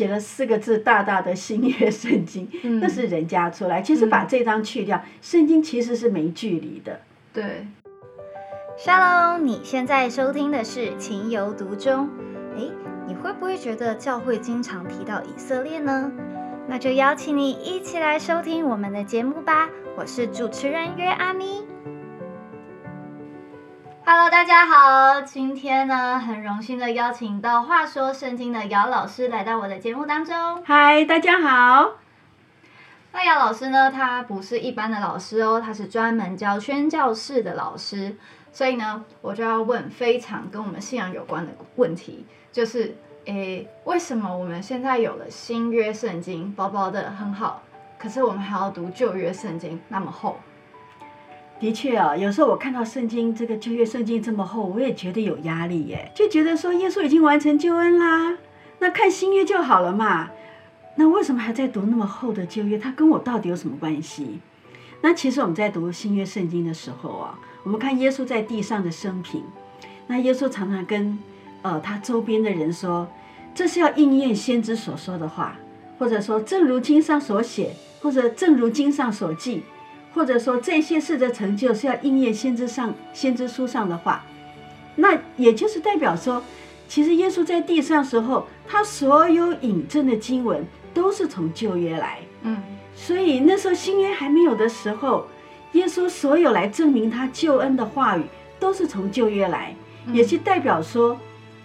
[0.00, 2.48] 写了四个字大大的新约圣经，
[2.80, 3.82] 那是人家出来。
[3.82, 7.00] 其实把这张去掉，圣经其实是没距离的。
[7.34, 7.66] 对。
[8.78, 12.08] Shalom，你现在收听的是情有独钟。
[12.56, 12.64] 哎，
[13.06, 16.10] 你会不会觉得教会经常提到以色列呢？
[16.66, 19.68] 那就邀请你一起来收听我们的节目吧。
[19.98, 21.62] 我是主持人约阿咪。
[24.12, 30.64] Hello，大家好，今天呢很荣幸的邀请到话说圣经的姚老师来到我的节目当中。
[30.64, 31.92] 嗨，大家好。
[33.12, 38.16] 那姚老师呢，他不是一般的老师哦，他是专门教宣教士的老师。
[38.50, 42.96] 所以呢，我就要问非常跟我们信仰有关的问题，就是，
[43.26, 47.62] 诶，为什么我们现在有了新约圣经，薄薄的很好，
[47.96, 50.36] 可是我们还要读旧约圣经那么厚？
[51.60, 58.38] 的确啊，有时候我看到圣经这个旧约圣经这么厚，我也觉得有压力耶，就觉得说耶稣已经完成救恩啦，
[58.78, 60.30] 那看新约就好了嘛，
[60.96, 62.78] 那为什么还在读那么厚的旧约？
[62.78, 64.40] 它跟我到底有什么关系？
[65.02, 67.38] 那其实我们在读新约圣经的时候啊。
[67.62, 69.44] 我们看耶稣在地上的生平，
[70.06, 71.18] 那耶稣常常跟
[71.60, 73.06] 呃他周边的人说，
[73.54, 75.58] 这是要应验先知所说的话，
[75.98, 79.62] 或者说正如经上所写，或者正如经上所记，
[80.14, 84.24] 或者说这些事的成就是要应验先知上先知书上的话。
[84.96, 86.42] 那也就是代表说，
[86.88, 92.62] 其实耶稣在地上时候，他所有引证的经文都是从旧约来，嗯，
[92.94, 95.26] 所以那时候新约还没有的时候。
[95.74, 98.24] 耶稣所有来证明他救恩的话语，
[98.58, 99.72] 都是从旧约来，
[100.12, 101.16] 也是代表说，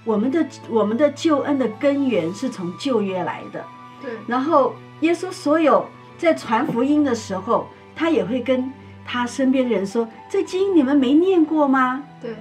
[0.03, 3.65] 我们的我们的救恩的根源是从旧约来的。
[3.99, 4.11] 对。
[4.27, 5.83] 然后耶稣所有
[6.19, 8.71] 在传福音的时候，他也会跟
[9.05, 12.35] 他身边的人说：“这经你们没念过吗？”对。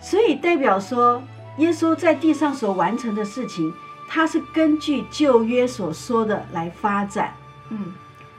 [0.00, 1.22] 所以代表说，
[1.58, 3.72] 耶稣在地上所完成的事情，
[4.08, 7.34] 他是根据旧约所说的来发展。
[7.70, 7.94] 嗯。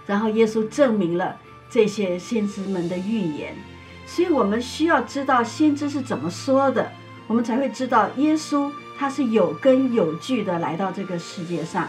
[0.06, 1.36] 然后耶稣证明了。
[1.70, 3.54] 这些先知们的预言，
[4.06, 6.90] 所以我们需要知道先知是怎么说的，
[7.28, 11.86] 我们才会知道耶稣他是有根有据的来到这个世界上。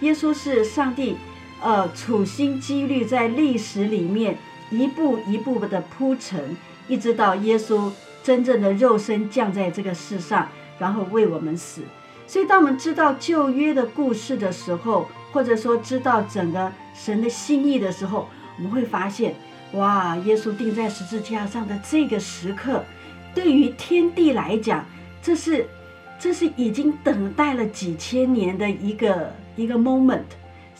[0.00, 1.18] 耶稣是上帝，
[1.62, 4.38] 呃，处心积虑在历史里面
[4.70, 6.56] 一步一步的铺陈，
[6.88, 7.90] 一直到耶稣
[8.22, 11.82] 真正的肉身降在这个世上，然后为我们死。
[12.26, 19.34] 所以，当我们知道旧约的故事的时候，或者说知道整个神的心意的时候，我们会发现，
[19.72, 20.16] 哇！
[20.18, 22.84] 耶稣钉在十字架上的这个时刻，
[23.34, 24.84] 对于天地来讲，
[25.20, 25.66] 这是
[26.18, 30.22] 这是已经等待了几千年的一个一个 moment，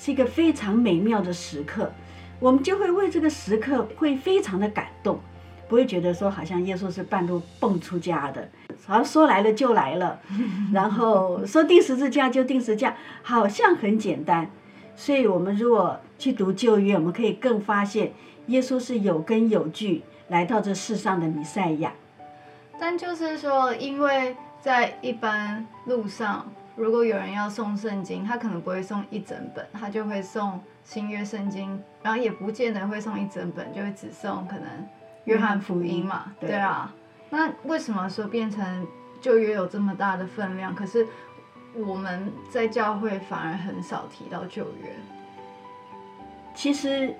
[0.00, 1.92] 是一个非常美妙的时刻。
[2.38, 5.20] 我们就会为这个时刻会非常的感动，
[5.68, 8.48] 不会觉得说好像耶稣是半路蹦出家的，
[8.86, 10.18] 好像说来了就来了，
[10.72, 14.50] 然后说钉十字架就钉十字架，好像很简单。
[14.96, 18.12] 所以，我们如果去读旧约，我们可以更发现
[18.46, 21.92] 耶稣是有根有据来到这世上的弥赛亚。
[22.78, 34.66] 但就是说，因为在一般路上，如果有人要送圣经，他可能不会送一整本，他就会送新约圣经，然后也不见得会送一整本，就会只送可能
[35.24, 36.32] 约翰福音嘛。
[36.40, 36.92] 对啊。
[37.28, 38.86] 那为什么说变成
[39.20, 40.74] 旧约有这么大的分量？
[40.74, 41.06] 可是。
[41.72, 44.90] 我们在教会反而很少提到旧约。
[46.52, 47.14] 其实，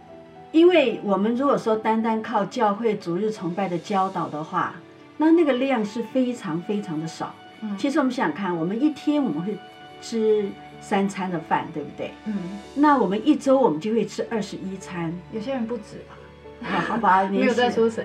[0.51, 4.75] 因为我们如果说单单靠教会逐日崇拜的教导的话，
[5.19, 7.33] 那那个量是非常非常的少。
[7.63, 9.57] 嗯，其实我们想想看，我们一天我们会
[10.01, 10.49] 吃
[10.81, 12.13] 三餐的饭，对不对？
[12.27, 12.35] 嗯，
[12.75, 15.13] 那我们一周我们就会吃二十一餐。
[15.33, 16.81] 有些人不止吧？
[16.89, 18.05] 好吧， 没有在说谁。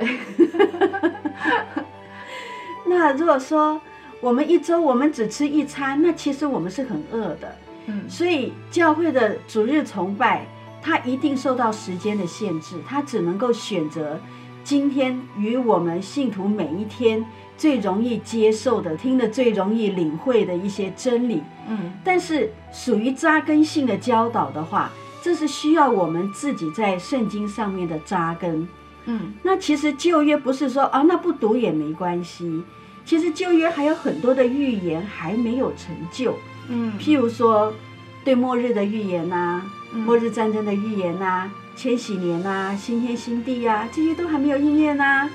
[2.87, 3.81] 那如果说。
[4.21, 7.55] 我们一周我们只吃一餐，那其实我们是很饿的。
[7.85, 10.47] 嗯，所以教会的主日崇拜，
[10.81, 14.19] 它一定受到时间的限制，它只能够选择
[14.63, 17.23] 今天与我们信徒每一天
[17.57, 21.41] 最容易接受的、听得最容易领会的一些真理。
[21.67, 24.91] 嗯，但是属于扎根性的教导的话，
[25.21, 28.67] 这是需要我们自己在圣经上面的扎根。
[29.05, 32.63] 嗯，那其实旧约不是说啊，那不读也没关系。
[33.05, 36.33] 其实旧约还有很多的预言还没有成就，
[36.69, 37.71] 嗯，譬如说
[38.23, 39.61] 对末日的预言呐，
[39.93, 45.29] 末日战争的预言呐，千禧年呐，新天新地呀，这些都还没有应验呐。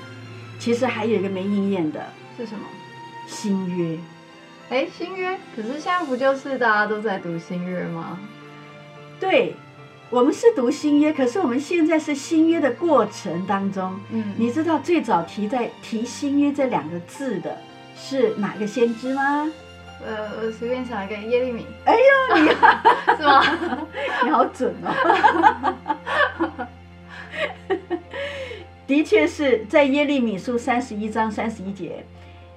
[0.61, 1.99] 其实还有一个没应验的
[2.37, 2.61] 是什么？
[3.25, 3.97] 新约。
[4.69, 8.19] 哎，新约，可是现在不就是大家都在读新约吗？
[9.19, 9.55] 对，
[10.11, 13.99] 我们是读新约，可是我们现在是新约的过程当中。
[14.11, 17.57] 嗯，你知道最早提在提新约这两个字的？
[17.97, 19.51] 是哪个先知吗？
[20.05, 21.65] 呃，我随便想一个耶利米。
[21.85, 22.49] 哎呦，你
[23.17, 23.43] 是吗？
[24.23, 26.67] 你好准哦！
[28.91, 32.03] 的确是在耶利米书三十一章三十一节，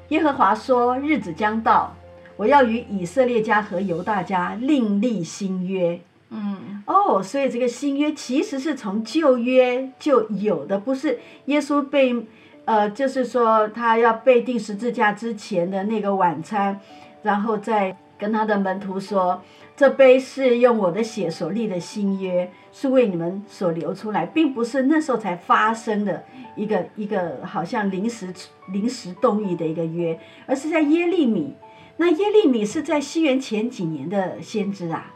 [0.09, 1.95] 耶和华说：“日子将到，
[2.37, 6.01] 我要与以色列家和犹大家另立新约。”
[6.31, 12.27] 嗯，哦，所以这个新约其实是从旧约就有的，不是耶稣被
[12.65, 16.81] 呃，就是说他要被钉十字架之前的那个晚餐，
[17.23, 19.41] 然后再跟他的门徒说。
[19.77, 26.25] 这杯是用我的血所立的新约，是为你们所流出来，并不是那时候才发生的
[26.55, 28.33] 一个一个好像临时
[28.69, 31.57] 临时动议的一个约，而是在耶利米。
[31.97, 35.13] 那耶利米是在西元前几年的先知啊？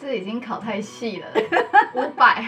[0.00, 1.26] 这已经考太细了，
[1.94, 2.44] 五百，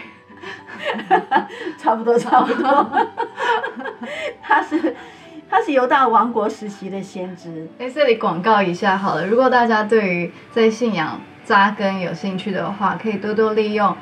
[1.78, 3.08] 差不多差不多，
[4.40, 4.94] 他是。
[5.48, 7.68] 他是犹大王国时期的先知。
[7.78, 13.88] 哎，这里广告一下好了，如果大家对于在信仰扎根有兴趣的话，可以多多利用《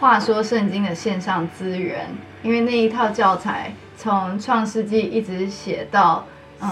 [0.00, 2.08] 话说圣经》的线上资源，
[2.42, 6.24] 因为那一套教材从创世纪一直写到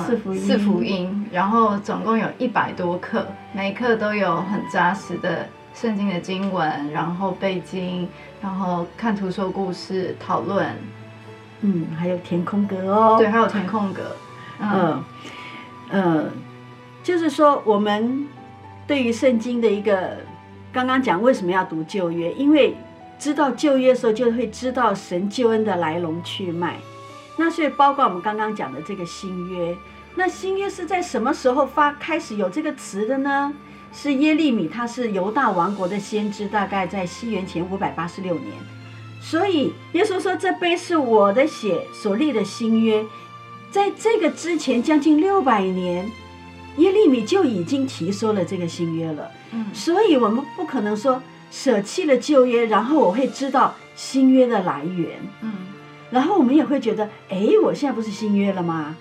[0.07, 8.09] 四福音，四福音，然后总共有一百多课，每一课都有很扎实的圣经的经文，然后背经，
[8.41, 10.75] 然后看图说故事，讨论。
[11.62, 13.17] 嗯，还有填空格哦。
[13.19, 14.17] 对，还有填空格。
[14.61, 15.03] 嗯，
[15.88, 16.25] 呃，
[17.03, 18.29] 就是说，我们
[18.87, 20.19] 对于圣经的一个，
[20.73, 22.76] 刚刚讲为什么要读旧约，因为
[23.19, 26.76] 知道旧约的时候，就会知道神救恩的来龙去脉。
[27.37, 29.76] 那所以，包括我们刚刚讲的这个新约，
[30.17, 33.53] 那新约是在什么时候发开始有这个词的呢？
[33.93, 38.49] 是耶利米，他是犹大王国的先知，大概在西元前五百八十六年。
[39.23, 43.07] 所以耶稣说：“这杯是我的血所立的新约。”
[43.71, 46.11] 在这个之前将近六百年，
[46.77, 49.31] 耶利米就已经提说了这个新约了。
[49.53, 55.21] 嗯，所以我们不可能说舍弃了旧约，然后我会知道新约的来源。
[55.41, 55.53] 嗯，
[56.11, 58.97] 然后我们也会觉得，哎，我现在不是新约了吗？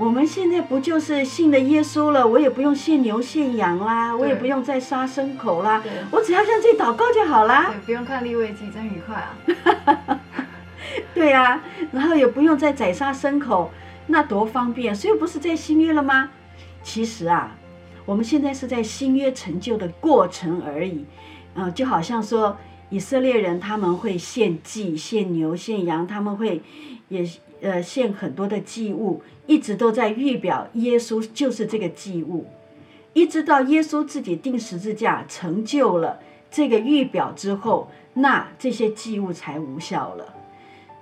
[0.00, 2.26] 我们现在不就是信了耶稣了？
[2.26, 7.66] 我也不用献牛献羊啦，我也不用再杀牲口啦，我只要向自己祷告就好啦。
[7.66, 10.18] 对，不用看立位记，真愉快啊。
[11.14, 11.62] 对呀，
[11.92, 13.70] 然后也不用再宰杀牲口，
[14.06, 14.94] 那多方便。
[14.94, 16.30] 所以不是在新约了吗？
[16.82, 17.54] 其实啊，
[18.06, 21.04] 我们现在是在新约成就的过程而已。
[21.56, 22.56] 嗯，就好像说
[22.88, 26.62] 以色列人他们会献祭、献牛、献羊，他们会
[27.08, 27.28] 也。
[27.62, 32.46] 呃，献很多的祭物，一直都在预表耶稣就是这个祭物，
[33.14, 36.20] 一直到耶稣自己钉十字架成就了
[36.52, 40.36] 这个预表之后，那这些祭物才无效了。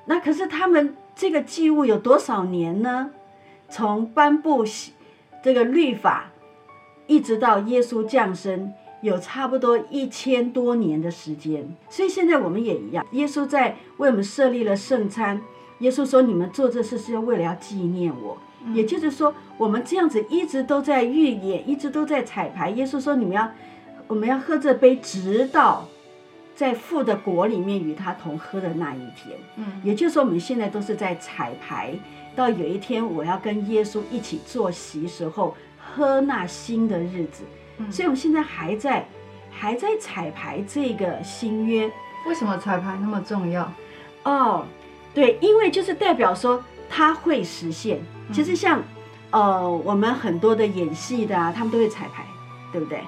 [0.07, 3.11] 那可是他们这个祭物有多少年呢？
[3.69, 4.65] 从颁布
[5.45, 6.31] 这个律法，
[7.07, 8.73] 一直到耶稣降生，
[9.03, 11.77] 有差不多一千多年的时间。
[11.91, 15.43] 所以现在我们也一样，耶稣在为我们设立了圣餐。
[15.79, 18.37] 耶稣说：“你们做这事是要为了要纪念我。”
[18.75, 22.69] 也就是说，我们这样子一直都在预演，一直都在彩排。
[22.71, 23.49] 耶稣说：“你们要，
[24.09, 25.87] 我们要喝这杯，直到
[26.57, 31.95] 在父的国里面与他同喝的那一天。”嗯，也就是说，我们现在都是在彩排，
[32.35, 37.45] 到有一天我要跟耶稣一起坐席时候喝那新的日子。
[37.93, 39.07] 所以，我们现在还在
[39.53, 41.89] 还在彩排这个新约。
[42.27, 43.73] 为什么彩排那么重要？
[44.25, 44.67] 哦。
[45.15, 48.01] 对，因为就是代表说它会实现。
[48.31, 48.83] 其实像，
[49.31, 52.27] 呃，我们很多的演戏的啊，他们都会彩排，
[52.71, 53.03] 对不对？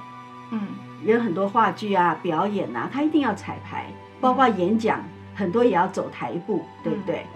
[0.50, 0.60] 嗯，
[1.04, 5.04] 有很多话剧啊、表演啊，他一定要彩排，包括演讲，
[5.34, 7.26] 很多也要走台步，对不对？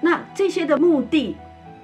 [0.00, 1.36] 那这些的目的，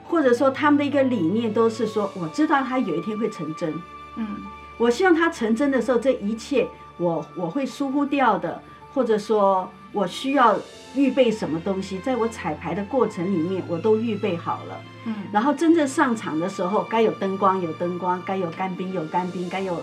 [0.04, 3.74] 或者说他们的一个理念，都是说，我知道他有一天会成真。
[4.16, 4.36] 嗯，
[4.78, 8.62] 我希望他成真的时候，这一切我我会疏忽掉的，
[8.94, 9.68] 或者说。
[9.92, 10.56] 我需要
[10.94, 14.80] 预备什么东西，在我彩排的过程里面，我都预备好了。
[15.04, 19.82] 嗯，然后真正上场的时候，该有灯光有灯光，该有干冰有干冰，该有，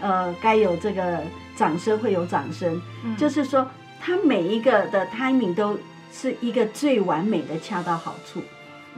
[0.00, 1.20] 呃，该有这个
[1.54, 2.80] 掌声会有掌声。
[3.04, 3.66] 嗯，就是说，
[4.00, 5.78] 他每一个的 timing 都
[6.12, 8.42] 是一个最完美的恰到好处，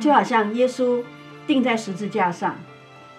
[0.01, 1.03] 就好像耶稣
[1.47, 2.57] 钉在十字架上。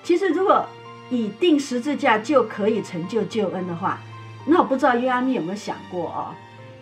[0.02, 0.66] 其实，如果
[1.10, 4.00] 以钉十字架就可以成就救恩的话，
[4.46, 6.34] 那我不知道约阿密有没有想过哦。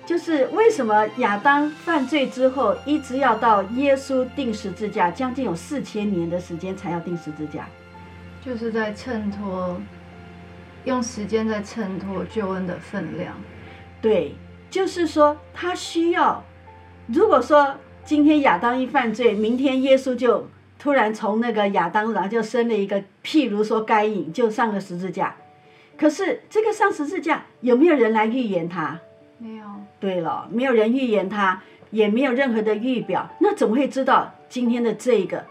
[0.08, 7.68] 就是为什么亚当犯罪之后，一直要到耶稣定十字架，将近有四千年的时间才要定十字架，
[8.42, 9.78] 就是在衬托，
[10.86, 13.36] 用时间在衬托救恩的分量。
[14.02, 14.34] 对，
[14.70, 16.42] 就是说他需要，
[17.08, 20.48] 如果说今天亚当一犯罪，明天耶稣就
[20.80, 25.36] 突然从那个亚当然后就生了一个，譬如说该隐就上了十字架。
[25.98, 29.02] 可是这个上十字架有没有人来预言他？
[29.38, 29.66] 没有。
[30.00, 35.46] 对了，没有人预言他，也没有任何的预表，那怎么会知道今天的这个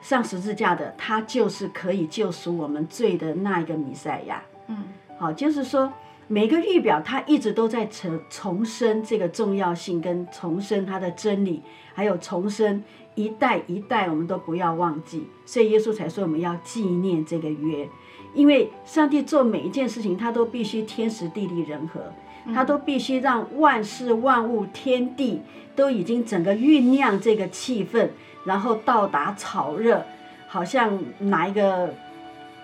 [0.00, 4.42] 上十字架的他就是可以救赎我们罪的那一个弥赛亚？
[4.68, 4.84] 嗯，
[5.18, 5.92] 好，就是说
[6.28, 11.62] 每个预表他一直都在重重申这个重要性，跟重申他的真理，
[11.94, 12.82] 还有重申
[13.14, 17.88] 一代一代我们都不要忘记，所以耶稣才说我们要纪念这个约。
[18.34, 22.12] 因为上帝做每一件事情，他都必须天时地利人和，
[22.54, 25.42] 他都必须让万事万物、天地
[25.74, 28.08] 都已经整个酝酿这个气氛，
[28.44, 30.04] 然后到达炒热，
[30.46, 31.92] 好像哪一个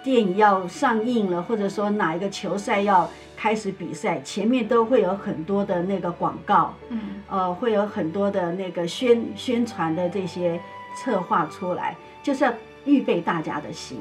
[0.04, 10.60] 电影要上映了，或者说哪一个球赛要开始比赛，前面都会有很多的那个广告，嗯，呃，会有很多的那个宣宣传的这些
[10.96, 12.52] 策划出来，就是要
[12.84, 13.98] 预备大家的心，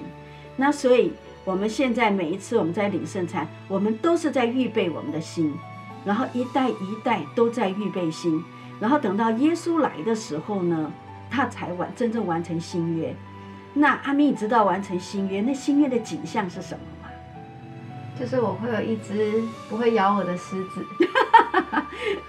[0.56, 1.12] 那所以。
[1.44, 5.52] 我们现在每一次我们在领圣餐，我们都是在预备我们的心，
[6.06, 8.44] 然后一代一代都在预备心，
[8.80, 10.92] 然后等到耶稣来的时候呢，
[11.30, 13.16] 他才完真正完成新约。
[13.74, 17.10] 那阿咪，你知道完成新约那新约的景象是什么吗？
[18.20, 20.86] 就是我会有一只不会咬我的狮子，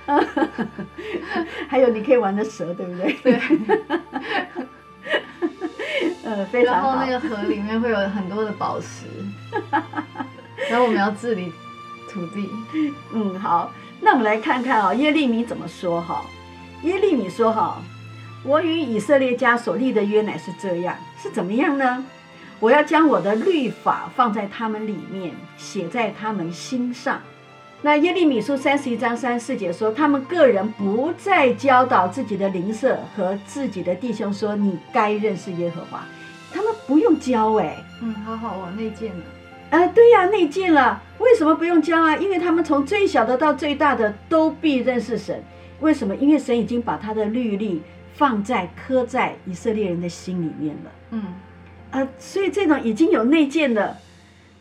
[1.69, 3.12] 还有你可以玩的蛇，对不对？
[3.23, 3.41] 对。
[6.25, 9.07] 呃，非常然后那个河里面会有很多的宝石，
[10.71, 11.52] 然后我们要治理
[12.12, 12.50] 土地。
[13.12, 16.25] 嗯，好，那我们来看看啊，耶利米怎么说哈？
[16.83, 17.81] 耶利米说哈，
[18.45, 22.04] 我与以色列家所立的约乃是这样，是怎么样呢？
[22.61, 27.21] 我要将我的律法放在他们里面，写在他们心上。
[27.85, 36.04] 那耶利米书三十一章三四节说，他们个人不再教导自己的邻舍和自己的弟兄说，你该认识耶和华。
[36.52, 39.25] 他们不用教哎，嗯，好好哦，内建了。
[39.73, 41.02] 啊，对呀，内建了。
[41.19, 42.14] 为什么不用教啊？
[42.17, 45.43] 因为他们从最小的到最大的都必认识神。
[45.81, 46.14] 为什么？
[46.14, 47.81] 因为神已经把他的律例
[48.12, 50.91] 放在刻在以色列人的心里面了。
[51.12, 51.25] 嗯，
[51.91, 53.97] 啊，所以这种已经有内建的。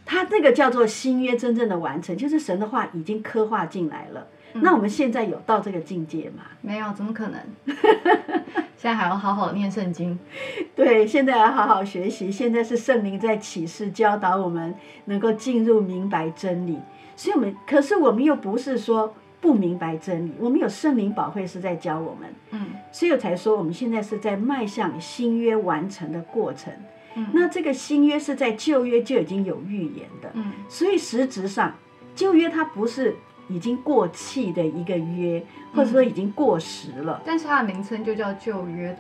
[0.06, 4.27] 他这个叫做新约真正的完成，就是神的话已经刻画进来了。
[4.53, 6.43] 那我们现在有到这个境界吗？
[6.62, 7.39] 没有，怎么可能？
[8.77, 10.17] 现在还要好好念圣经。
[10.75, 12.31] 对，现在要好好学习。
[12.31, 14.74] 现在是圣灵在启示教导我们，
[15.05, 16.79] 能够进入明白真理。
[17.15, 22.34] 所以，我们可是我们又不是说不明白真理，我们有圣灵宝会是在教我们。
[22.50, 26.74] 嗯，所以我才说我们现在是在迈向新约完成的过程。
[27.34, 31.75] 那这个新约是在旧约就已经有预言的，嗯，所以实质上
[32.15, 33.17] 旧约它不是
[33.48, 35.44] 已经过气的一个约，
[35.74, 38.98] 或者说已经过时了，但是它的名称就叫旧约，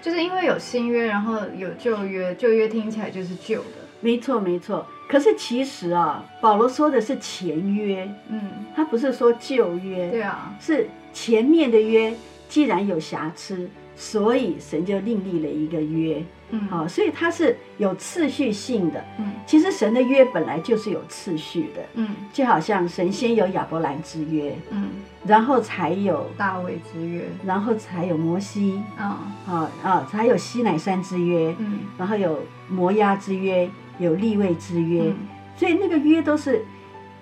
[0.00, 4.86] 就是因为有新约，然后有旧约，旧约听起来就是旧的，没错没错。
[5.08, 8.40] 可是其实啊，保罗说的是前约，嗯，
[8.74, 12.14] 他不是说旧约，对啊，是前面的约
[12.48, 13.68] 既然有瑕疵。
[14.00, 24.88] 所以神就另立了一个约，嗯，好，所以它是有次序性的，嗯，其实神的约本来就是有次序的，嗯，就好像神先有亚伯兰之约，嗯，
[25.24, 35.12] 然后才有大卫之约，然后才有摩西，啊，啊啊，才有西乃山之约，嗯，然后有摩押之约，有立位之约，
[35.56, 36.64] 所以那个约都是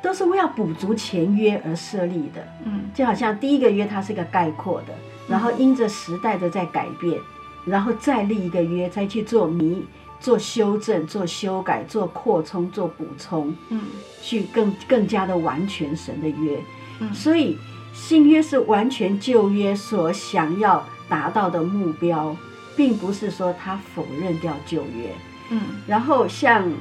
[0.00, 4.94] 都是为要补足前约而设立的，嗯，就好像第一个约它是个概括的。
[5.28, 7.18] 然后因着时代的在改变，
[7.66, 9.84] 然后再立一个约，再去做弥、
[10.20, 13.82] 做修正、做修改、做扩充、做补充，嗯，
[14.22, 16.58] 去更更加的完全神的约。
[17.00, 17.58] 嗯，所以
[17.92, 22.34] 新约是完全旧约所想要达到的目标，
[22.76, 25.10] 并不是说他否认掉旧约。
[25.50, 26.72] 嗯，然后像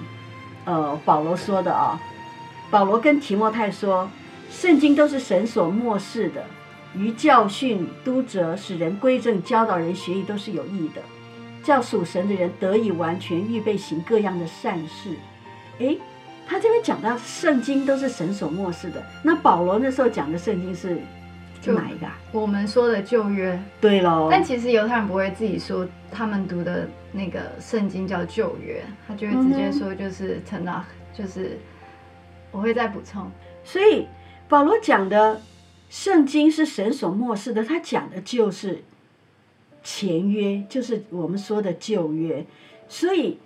[0.65, 1.99] 呃保罗说的啊，
[2.69, 4.09] 保罗跟提摩太说，
[4.49, 6.45] 圣经都是神所漠视的。
[6.97, 11.01] 于教训、督责、使人归正、教导人学艺都是有益的，
[11.63, 15.15] 叫属神的人得以完全预备行各样的善事。
[15.79, 15.99] 诶，
[16.47, 20.97] 他这边讲到圣经都是神所漠视的，那保罗那时候讲的圣经是
[21.73, 22.07] 哪一个？
[22.31, 23.59] 我们说的旧约。
[23.81, 24.29] 对喽。
[24.31, 31.59] 但其实犹太人不会自己说他们读的那个圣经叫旧约，他就会直接说就是成了，就是
[32.51, 33.29] 我会再补充。
[33.63, 34.07] 所以
[34.47, 35.41] 保罗讲的。
[35.89, 38.83] 圣经是神所漠视的，他讲的就是
[39.83, 42.45] 前约，就是我们说的旧约，
[42.87, 43.39] 所以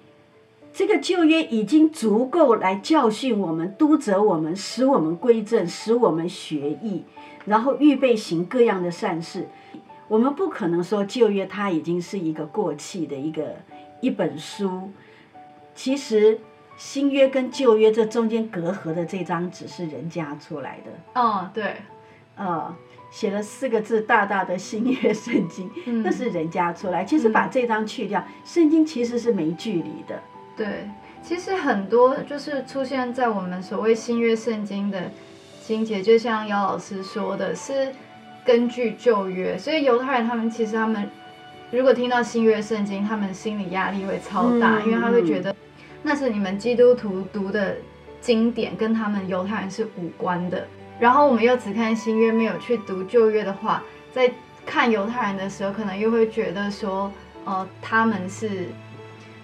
[0.74, 7.03] 这个旧约已经足够来教训我们、督责我们、使我们归正、使我们学艺，
[7.46, 9.48] 然后预备行各样的善事。
[10.08, 13.58] 我们不可能说旧约它已经是一个过气的一个
[14.01, 14.89] 一本书。
[15.75, 16.39] 其实
[16.77, 21.22] 新约跟旧约这中间隔阂的这张纸是人家出来的。
[21.22, 21.75] 哦，对，
[22.39, 22.74] 呃，
[23.12, 25.69] 写了四个字大大的新约圣经，
[26.03, 27.03] 那是人家出来。
[27.03, 30.19] 其实把这张去掉，圣经其实是没距离的。
[30.55, 30.89] 对，
[31.22, 35.12] 其实很多就是出现在我们所谓新约圣经的
[35.62, 37.93] 情节，就像姚老师说的，是
[38.46, 41.10] 根据旧约，所以犹太人他们其实他们
[41.72, 45.53] 如果听到新约圣经，他们心理压力会超大，因为他会觉得。
[46.01, 47.75] 那是你们基督徒读的
[48.22, 50.65] 经典，跟他们犹太人是无关的。
[50.99, 54.31] 然后我们又只看新约，没有去读旧约的话，在
[54.65, 57.11] 看犹太人的时候，可能又会觉得说，
[57.45, 58.67] 呃，他们是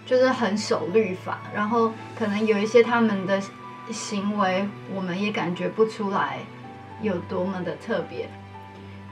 [0.05, 3.41] 就是很守律法，然后可能有一些他们的
[3.89, 6.39] 行为，我们也感觉不出来
[7.01, 8.29] 有多么的特别。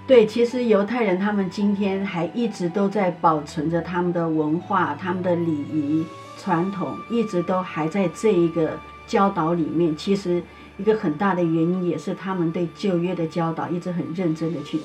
[0.06, 6.06] 对，其实犹太人他们今天还一直都在保存着他们的文化、他们的礼仪。
[6.36, 10.44] 传统一直都还在这一个教导里面，其实
[10.78, 14.80] 一个很大的原因也是他们对旧约的教导一直很认真的去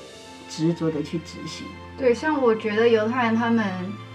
[0.49, 1.65] 执着的去执行。
[1.97, 3.65] 对，像我觉得犹太人他们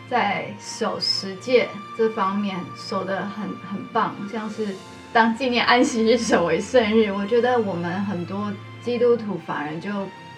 [0.09, 4.69] 在守十诫这方面守的很很棒，像是
[5.12, 8.52] 当纪念安息日 守为圣日，我觉得我们很多
[8.83, 9.90] 基督徒反而就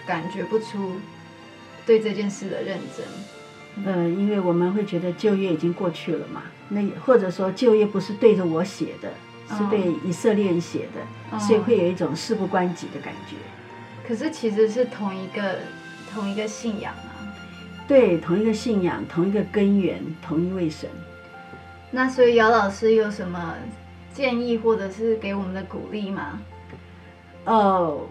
[0.05, 0.93] 感觉不出
[1.85, 3.85] 对这件事的认真。
[3.85, 6.41] 呃，因为我们会觉得旧约已经过去了嘛。
[6.69, 9.13] 那或者说旧约不是对着我写的，
[9.49, 13.35] 是被以色列人写的，所以会有一种事不关己的感觉。
[14.07, 15.59] 可是其实是同一个
[16.13, 17.15] 同一个信仰啊。
[17.87, 20.89] 对，同一个信仰，同一个根源，同一位神。
[21.91, 23.55] 那所以姚老师有什么
[24.13, 26.39] 建议或者是给我们的鼓励吗？
[27.45, 28.01] 哦，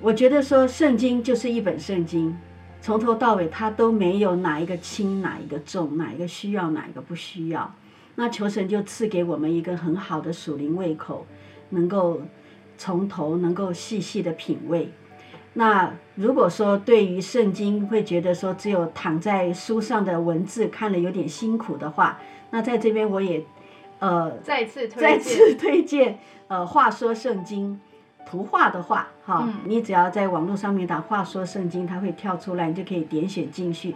[0.00, 2.36] 我觉得说圣经就是一本圣经。
[2.80, 7.72] 从头到尾，它都没有哪一个轻，哪一个重，哪一个需要，哪一个不需要。
[8.16, 11.26] 那求神就赐给我们一个很好的属灵胃口，
[11.70, 12.22] 能够
[12.76, 14.90] 从头能够细细的品味。
[15.54, 22.18] 那如果说对于圣经会觉得说只有躺在书上的文字看了有点辛苦的话，
[22.50, 23.44] 那在这边我也
[23.98, 27.80] 呃再次再次推荐呃话说圣经。
[28.26, 33.94] 图画的话，哈，你只要在网络上面打“话说圣经”，它会跳出来，你就可以点选进去。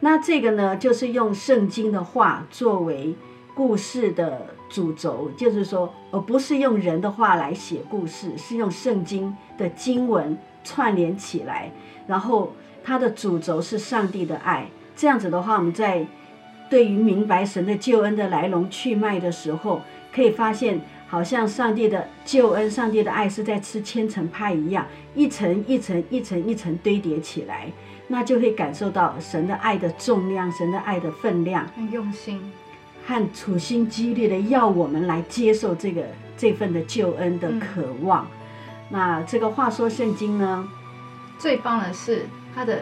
[0.00, 3.14] 那这个呢，就是用圣经的话作为
[3.54, 11.70] 故事的主轴，就是说，而不是用人的话来写故事，是用圣经的经文串联起来，
[12.06, 14.66] 然后它的主轴是上帝的爱。
[14.96, 16.06] 这样子的话，我们在
[16.68, 19.82] 对于明白神的救恩的来龙去脉的时候，
[20.14, 20.80] 可以发现。
[21.12, 27.70] 好像上帝的救恩、上帝的爱是在吃千层派一样，一层一层、一层一层堆叠起来，
[28.08, 32.40] 那就会感受到神的爱的重量、神的爱的分量，很用心，
[33.06, 36.02] 和处心积虑的要我们来接受这个
[36.36, 38.26] 这份的救恩的渴望。
[38.88, 40.68] 那这个话说圣经呢，
[41.38, 42.80] 最棒的是它的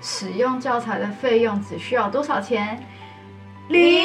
[0.00, 2.84] 使用教材的费用只需要多少钱？
[3.68, 4.02] 零，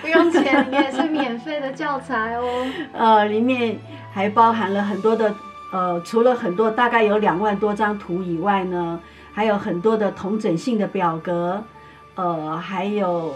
[0.00, 2.66] 不用钱，也是免费的教材哦。
[2.94, 3.78] 呃，里面
[4.12, 5.32] 还包含了很多的，
[5.70, 8.98] 呃，除了很多大概有两万多张图以外呢，
[9.32, 11.62] 还有很多的同整性的表格，
[12.14, 13.34] 呃，还有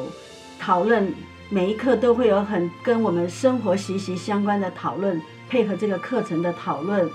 [0.59, 1.15] 讨论，
[1.49, 7.09] 每一课都会有很跟我们生活息息相关的讨论，配合这个课程的讨论，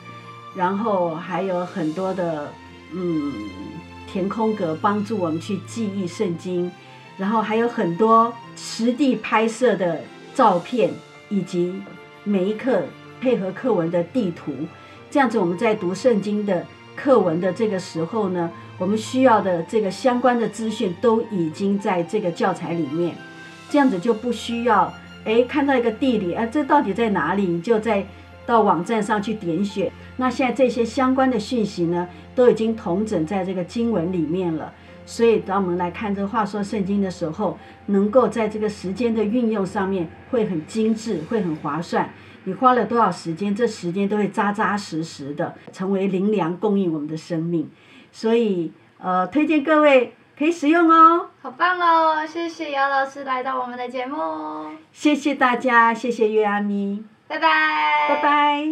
[0.56, 2.52] 然后还有很多的，
[2.94, 3.34] 嗯，
[4.08, 6.72] 填空格帮助我们去记忆圣经。
[7.17, 10.00] 然后还有很多实地拍摄的
[10.34, 10.91] 照片，
[11.30, 11.80] 以及
[12.24, 12.82] 每一课
[13.20, 14.54] 配合课文的地图，
[15.12, 16.65] 这样子我们在读圣经的
[16.96, 23.15] 课文的这个时候呢，我们需要的这个相关的资讯都已经在这个教材里面，
[23.72, 27.44] 这样子就不需要哎看到一个地理啊，这到底在哪里？
[27.44, 28.06] 你就在
[28.46, 29.90] 到网站上去点选。
[30.18, 32.06] 那现在这些相关的讯息呢，
[32.36, 34.74] 都已经同整在这个经文里面了。
[35.06, 42.10] 所以，当我们来看这个话说圣经的时候，能够在这个时间的运用上面会很精致，会很划算。
[42.44, 47.70] 你花了多少时间，这时间都会扎扎实实的成为灵粮，供应我们的生命。
[48.12, 51.27] 所以，呃，推荐各位可以使用哦。
[51.43, 52.25] 好棒哦！
[52.25, 54.71] 谢谢姚老师来到我们的节目。
[54.91, 58.65] 谢谢大家，谢谢月阿咪，拜拜，拜拜。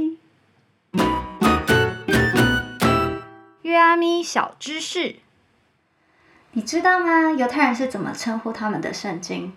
[3.62, 5.17] 月阿咪小知识。
[6.53, 7.34] 你知道吗？
[7.38, 9.53] 犹太人是怎么称呼他们的圣经？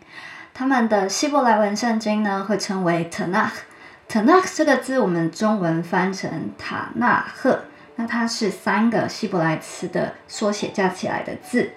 [0.52, 3.60] 他们的希伯来文圣经呢，会称为 Tanakh。
[4.06, 7.64] Tanakh 这个字我们中文翻成塔纳赫，
[7.96, 11.70] 那它是三个希伯来词的缩写加起来的字。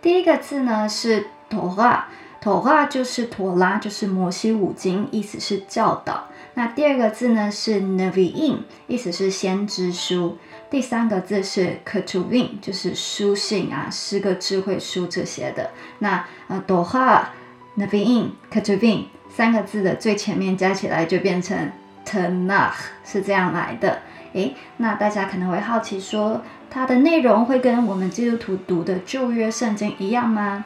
[0.00, 2.02] 第一个字呢是 Torah，
[2.40, 6.28] 妥话就是妥拉，就是摩西五经，意思是教导。
[6.54, 10.38] 那第二个字呢是 Nevi'im，意思是先知书。
[10.70, 15.70] 第三个字是 Ketuvim，就是书信啊、诗歌、智慧书这些的。
[15.98, 17.30] 那呃，朵哈、
[17.76, 21.70] Nevi'im、Ketuvim 三个字的最前面加起来就变成
[22.06, 22.72] Tanakh，
[23.04, 24.00] 是这样来的。
[24.32, 30.64] 诶，那大家可能会好奇说，它的内容会跟我们基督徒读的旧约圣经一样吗？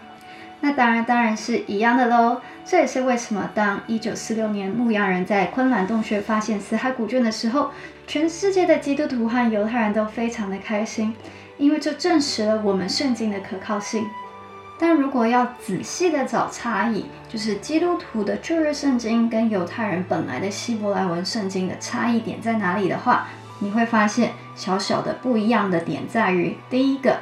[0.62, 2.40] 那当然，当然是一样的喽。
[2.64, 7.70] 这也是为什么，当一九四六年牧羊人在昆兰洞穴发现死海古卷的时候，
[8.06, 11.14] 全世界的基督徒和犹太人都非常的开心，
[11.56, 14.06] 因为这证实了我们圣经的可靠性。
[14.78, 23.28] 但如果要仔细的找差异，就是基督徒的旧约圣经跟犹太人本来的希伯来文圣经的差异点在哪里的话，
[23.60, 27.20] 你会发现小小的不一样的点在于，第一个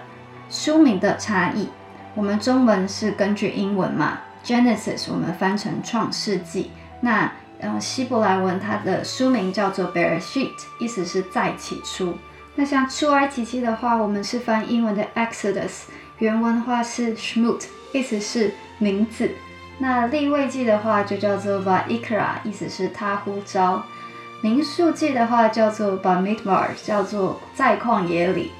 [0.48, 1.68] 书名的差异。
[2.14, 6.70] 我们中文是根据英文嘛，Genesis 我们翻成创世纪。
[7.00, 12.16] 那呃希伯来文它的书名叫做 Bereshit，意思是在起初。
[12.54, 15.82] 那像出埃及记的话，我们是翻英文的 Exodus，
[16.18, 19.30] 原文的话是 Shmut，意思是名字。
[19.78, 23.84] 那立位记的话就叫做 Vaikra，意思是他呼召。
[24.40, 28.52] 民数记的话叫做 Bamidbar，叫做在旷野里。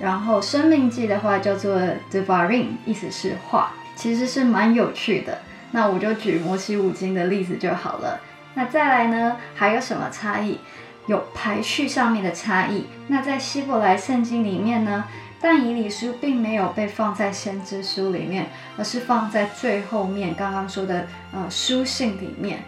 [0.00, 1.80] 然后生命记的话叫做
[2.12, 5.38] Devarim，意思是画，其实是蛮有趣的。
[5.70, 8.20] 那我就举摩西五经的例子就好了。
[8.54, 10.58] 那再来呢，还有什么差异？
[11.06, 12.86] 有排序上面的差异。
[13.08, 15.04] 那在希伯来圣经里面呢，
[15.40, 20.34] 但以理书并没有被放在先知书里面，而是放在最后面。
[20.34, 22.62] 刚刚说的呃书信里面，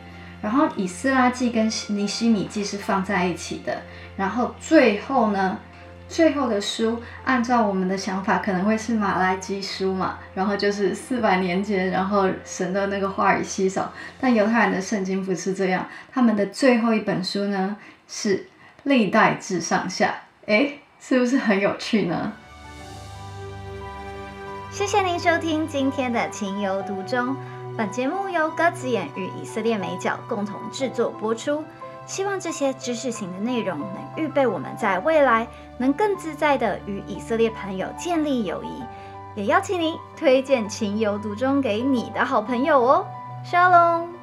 [0.47, 3.83] 然后以斯拉记跟尼希米记是放在一起的。
[4.17, 5.59] 然后最后呢？
[6.09, 13.93] 最后的书，按照我们的想法，可能会是马拉基书嘛，然后就是四百年前，然后神的那个话语稀少。
[14.21, 18.47] 但犹太人的圣经不是这样，他们的最后一本书呢是
[18.85, 20.15] 历代至上下，
[20.47, 22.33] 诶，是不是很有趣呢？
[24.71, 27.35] 谢谢您收听今天的情有独钟，
[27.77, 31.63] 本节目由鸽子眼与以色列美角共同制作播出。
[32.07, 38.83] 希望这些知识型的内容能预备我们在未来能更自在的与以色列朋友建立友谊，
[39.35, 43.07] 也邀请您推荐《情有独钟》给你的好朋友哦。
[43.45, 44.16] Shalom。